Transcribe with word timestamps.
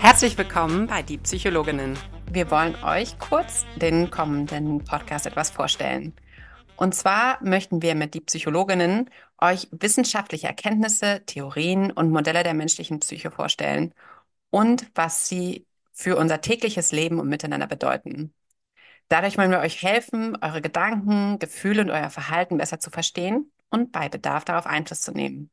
Herzlich 0.00 0.36
willkommen 0.36 0.88
bei 0.88 1.02
Die 1.02 1.18
Psychologinnen. 1.18 1.96
Wir 2.32 2.50
wollen 2.50 2.74
euch 2.82 3.16
kurz 3.20 3.64
den 3.76 4.10
kommenden 4.10 4.82
Podcast 4.82 5.26
etwas 5.26 5.50
vorstellen. 5.50 6.14
Und 6.74 6.96
zwar 6.96 7.38
möchten 7.44 7.80
wir 7.80 7.94
mit 7.94 8.14
Die 8.14 8.20
Psychologinnen 8.22 9.08
euch 9.40 9.68
wissenschaftliche 9.70 10.48
Erkenntnisse, 10.48 11.22
Theorien 11.26 11.92
und 11.92 12.10
Modelle 12.10 12.42
der 12.42 12.54
menschlichen 12.54 12.98
Psyche 12.98 13.30
vorstellen 13.30 13.94
und 14.50 14.90
was 14.96 15.28
sie 15.28 15.64
für 15.92 16.16
unser 16.16 16.40
tägliches 16.40 16.90
Leben 16.90 17.20
und 17.20 17.28
Miteinander 17.28 17.68
bedeuten. 17.68 18.34
Dadurch 19.06 19.38
wollen 19.38 19.52
wir 19.52 19.60
euch 19.60 19.80
helfen, 19.80 20.36
eure 20.42 20.60
Gedanken, 20.60 21.38
Gefühle 21.38 21.82
und 21.82 21.90
euer 21.90 22.10
Verhalten 22.10 22.58
besser 22.58 22.80
zu 22.80 22.90
verstehen 22.90 23.52
und 23.70 23.92
bei 23.92 24.08
Bedarf 24.08 24.44
darauf 24.44 24.66
Einfluss 24.66 25.02
zu 25.02 25.12
nehmen. 25.12 25.48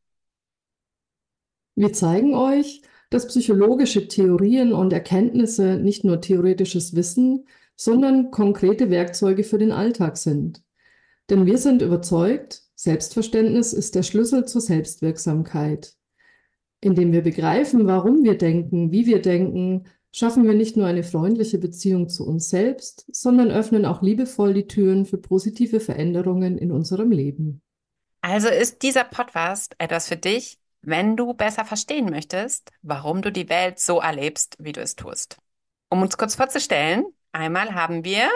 Wir 1.79 1.93
zeigen 1.93 2.35
euch, 2.35 2.81
dass 3.09 3.27
psychologische 3.27 4.09
Theorien 4.09 4.73
und 4.73 4.91
Erkenntnisse 4.91 5.77
nicht 5.77 6.03
nur 6.03 6.19
theoretisches 6.19 6.93
Wissen, 6.93 7.47
sondern 7.77 8.31
konkrete 8.31 8.89
Werkzeuge 8.89 9.45
für 9.45 9.57
den 9.57 9.71
Alltag 9.71 10.17
sind. 10.17 10.61
Denn 11.29 11.45
wir 11.45 11.57
sind 11.57 11.81
überzeugt, 11.81 12.63
Selbstverständnis 12.75 13.71
ist 13.71 13.95
der 13.95 14.03
Schlüssel 14.03 14.43
zur 14.43 14.59
Selbstwirksamkeit. 14.59 15.93
Indem 16.81 17.13
wir 17.13 17.21
begreifen, 17.21 17.87
warum 17.87 18.25
wir 18.25 18.37
denken, 18.37 18.91
wie 18.91 19.05
wir 19.05 19.21
denken, 19.21 19.85
schaffen 20.11 20.43
wir 20.43 20.55
nicht 20.55 20.75
nur 20.75 20.85
eine 20.85 21.03
freundliche 21.03 21.59
Beziehung 21.59 22.09
zu 22.09 22.27
uns 22.27 22.49
selbst, 22.49 23.05
sondern 23.09 23.51
öffnen 23.51 23.85
auch 23.85 24.01
liebevoll 24.01 24.53
die 24.53 24.67
Türen 24.67 25.05
für 25.05 25.17
positive 25.17 25.79
Veränderungen 25.79 26.57
in 26.57 26.73
unserem 26.73 27.09
Leben. 27.09 27.61
Also 28.19 28.49
ist 28.49 28.81
dieser 28.81 29.05
Podcast 29.05 29.75
etwas 29.77 30.09
für 30.09 30.17
dich, 30.17 30.59
wenn 30.81 31.17
du 31.17 31.33
besser 31.33 31.65
verstehen 31.65 32.09
möchtest, 32.09 32.71
warum 32.81 33.21
du 33.21 33.31
die 33.31 33.49
Welt 33.49 33.79
so 33.79 33.99
erlebst, 33.99 34.55
wie 34.59 34.71
du 34.71 34.81
es 34.81 34.95
tust. 34.95 35.37
Um 35.89 36.01
uns 36.01 36.17
kurz 36.17 36.35
vorzustellen, 36.35 37.05
einmal 37.31 37.73
haben 37.73 38.03
wir. 38.03 38.29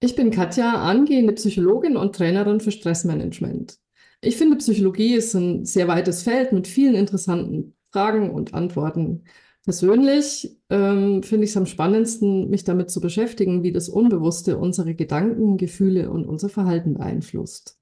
Ich 0.00 0.14
bin 0.14 0.30
Katja, 0.30 0.74
angehende 0.74 1.32
Psychologin 1.32 1.96
und 1.96 2.14
Trainerin 2.14 2.60
für 2.60 2.72
Stressmanagement. 2.72 3.78
Ich 4.20 4.36
finde, 4.36 4.56
Psychologie 4.56 5.14
ist 5.14 5.34
ein 5.34 5.64
sehr 5.64 5.88
weites 5.88 6.22
Feld 6.22 6.52
mit 6.52 6.66
vielen 6.66 6.94
interessanten 6.94 7.76
Fragen 7.92 8.30
und 8.30 8.54
Antworten. 8.54 9.24
Persönlich 9.64 10.56
ähm, 10.70 11.22
finde 11.22 11.44
ich 11.44 11.50
es 11.50 11.56
am 11.56 11.66
spannendsten, 11.66 12.50
mich 12.50 12.64
damit 12.64 12.90
zu 12.90 13.00
beschäftigen, 13.00 13.62
wie 13.62 13.72
das 13.72 13.88
Unbewusste 13.88 14.58
unsere 14.58 14.94
Gedanken, 14.94 15.56
Gefühle 15.56 16.10
und 16.10 16.24
unser 16.24 16.48
Verhalten 16.48 16.94
beeinflusst. 16.94 17.78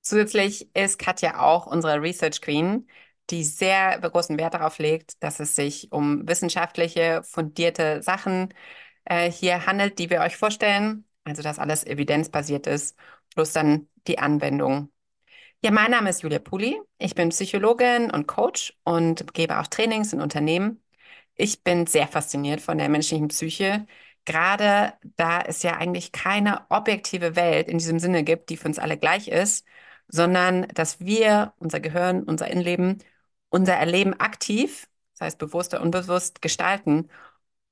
Zusätzlich 0.00 0.74
ist 0.74 0.98
Katja 0.98 1.40
auch 1.40 1.66
unsere 1.66 2.00
Research 2.00 2.40
Queen 2.40 2.86
die 3.30 3.44
sehr 3.44 3.98
großen 4.00 4.38
Wert 4.38 4.54
darauf 4.54 4.78
legt, 4.78 5.22
dass 5.22 5.40
es 5.40 5.54
sich 5.56 5.90
um 5.92 6.26
wissenschaftliche, 6.28 7.22
fundierte 7.24 8.02
Sachen 8.02 8.52
äh, 9.04 9.30
hier 9.30 9.66
handelt, 9.66 9.98
die 9.98 10.10
wir 10.10 10.20
euch 10.20 10.36
vorstellen. 10.36 11.04
Also, 11.24 11.42
dass 11.42 11.58
alles 11.58 11.84
evidenzbasiert 11.86 12.66
ist, 12.66 12.96
plus 13.34 13.52
dann 13.52 13.88
die 14.06 14.18
Anwendung. 14.18 14.90
Ja, 15.64 15.70
mein 15.70 15.92
Name 15.92 16.10
ist 16.10 16.22
Julia 16.22 16.40
Puli. 16.40 16.80
Ich 16.98 17.14
bin 17.14 17.28
Psychologin 17.28 18.10
und 18.10 18.26
Coach 18.26 18.76
und 18.84 19.32
gebe 19.34 19.58
auch 19.60 19.68
Trainings 19.68 20.12
in 20.12 20.20
Unternehmen. 20.20 20.82
Ich 21.36 21.62
bin 21.62 21.86
sehr 21.86 22.08
fasziniert 22.08 22.60
von 22.60 22.78
der 22.78 22.88
menschlichen 22.88 23.28
Psyche, 23.28 23.86
gerade 24.24 24.94
da 25.16 25.40
es 25.40 25.62
ja 25.62 25.76
eigentlich 25.76 26.12
keine 26.12 26.66
objektive 26.70 27.36
Welt 27.36 27.68
in 27.68 27.78
diesem 27.78 27.98
Sinne 27.98 28.24
gibt, 28.24 28.50
die 28.50 28.56
für 28.56 28.68
uns 28.68 28.78
alle 28.78 28.98
gleich 28.98 29.28
ist, 29.28 29.64
sondern 30.08 30.68
dass 30.74 31.00
wir, 31.00 31.54
unser 31.58 31.80
Gehirn, 31.80 32.24
unser 32.24 32.48
Innenleben 32.48 32.98
unser 33.52 33.74
Erleben 33.74 34.14
aktiv, 34.20 34.88
das 35.14 35.26
heißt 35.26 35.38
bewusst 35.38 35.74
oder 35.74 35.82
unbewusst, 35.82 36.42
gestalten. 36.42 37.08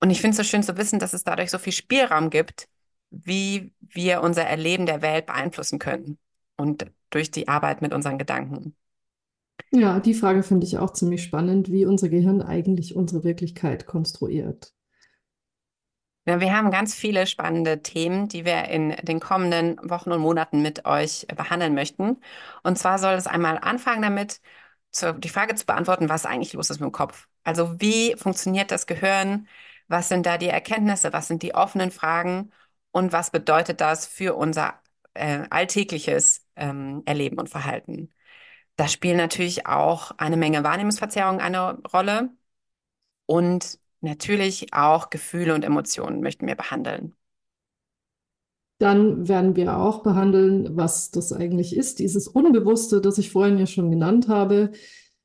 Und 0.01 0.11
ich 0.11 0.21
finde 0.21 0.33
es 0.33 0.37
so 0.39 0.45
schön 0.45 0.63
zu 0.63 0.77
wissen, 0.77 0.99
dass 0.99 1.15
es 1.15 1.25
dadurch 1.25 1.51
so 1.51 1.59
viel 1.59 1.73
Spielraum 1.73 2.31
gibt, 2.31 2.69
wie 3.11 3.73
wir 3.81 4.23
unser 4.23 4.45
Erleben 4.45 4.87
der 4.87 5.03
Welt 5.03 5.27
beeinflussen 5.27 5.79
können 5.79 6.19
und 6.57 6.87
durch 7.11 7.31
die 7.31 7.49
Arbeit 7.49 7.83
mit 7.83 7.93
unseren 7.95 8.19
Gedanken. 8.19 8.77
Ja, 9.73 9.99
die 10.01 10.15
Frage 10.15 10.43
finde 10.45 10.67
ich 10.67 10.79
auch 10.79 10.93
ziemlich 10.93 11.23
spannend, 11.25 11.71
wie 11.73 11.87
unser 11.87 12.09
Gehirn 12.09 12.41
eigentlich 12.43 12.95
unsere 12.97 13.25
Wirklichkeit 13.25 13.87
konstruiert. 13.87 14.73
Ja, 16.27 16.41
wir 16.41 16.55
haben 16.57 16.71
ganz 16.71 16.95
viele 16.95 17.27
spannende 17.27 17.83
Themen, 17.83 18.29
die 18.29 18.45
wir 18.45 18.67
in 18.69 18.91
den 19.03 19.21
kommenden 19.21 19.79
Wochen 19.89 20.13
und 20.13 20.21
Monaten 20.21 20.63
mit 20.63 20.85
euch 20.85 21.27
behandeln 21.35 21.75
möchten. 21.75 22.19
Und 22.63 22.79
zwar 22.79 22.99
soll 22.99 23.15
es 23.15 23.27
einmal 23.27 23.59
anfangen 23.59 24.03
damit, 24.03 24.41
zu, 24.93 25.15
die 25.15 25.29
Frage 25.29 25.55
zu 25.55 25.67
beantworten, 25.67 26.09
was 26.09 26.27
eigentlich 26.27 26.53
los 26.53 26.71
ist 26.71 26.81
mit 26.81 26.89
dem 26.89 26.93
Kopf. 26.93 27.29
Also 27.45 27.81
wie 27.81 28.17
funktioniert 28.17 28.71
das 28.71 28.87
Gehirn? 28.87 29.49
Was 29.89 30.09
sind 30.09 30.27
da 30.27 30.39
die 30.39 30.49
Erkenntnisse? 30.49 31.13
Was 31.13 31.29
sind 31.29 31.43
die 31.43 31.55
offenen 31.55 31.91
Fragen? 31.91 32.53
Und 32.93 33.13
was 33.13 33.31
bedeutet 33.31 33.81
das 33.81 34.07
für 34.07 34.35
unser 34.37 34.81
äh, 35.15 35.47
alltägliches 35.51 36.47
ähm, 36.57 37.03
Erleben 37.07 37.39
und 37.39 37.49
Verhalten? 37.49 38.13
Da 38.77 38.89
spielen 38.89 39.19
natürlich 39.19 39.67
auch 39.67 40.13
eine 40.19 40.37
Menge 40.37 40.65
Wahrnehmungsverzerrungen 40.65 41.41
eine 41.41 41.79
Rolle. 41.93 42.31
Und 43.27 43.79
natürlich 44.01 44.75
auch 44.75 45.11
Gefühle 45.11 45.55
und 45.55 45.65
Emotionen 45.65 46.21
möchten 46.21 46.47
wir 46.47 46.57
behandeln. 46.57 47.17
Dann 48.81 49.29
werden 49.29 49.57
wir 49.57 49.77
auch 49.77 50.03
behandeln, 50.03 50.71
was 50.73 51.11
das 51.11 51.35
eigentlich 51.35 51.77
ist, 51.77 51.99
dieses 51.99 52.27
Unbewusste, 52.27 53.03
das 53.03 53.19
ich 53.19 53.31
vorhin 53.31 53.59
ja 53.59 53.67
schon 53.67 53.91
genannt 53.91 54.29
habe. 54.29 54.73